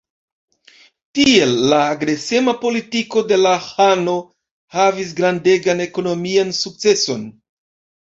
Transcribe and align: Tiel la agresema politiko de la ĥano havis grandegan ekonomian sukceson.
Tiel 1.19 1.53
la 1.73 1.81
agresema 1.89 2.55
politiko 2.65 3.25
de 3.33 3.39
la 3.43 3.53
ĥano 3.69 4.19
havis 4.81 5.15
grandegan 5.23 5.89
ekonomian 5.91 6.61
sukceson. 6.67 7.33